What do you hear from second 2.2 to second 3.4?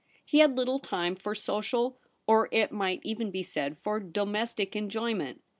or, it might even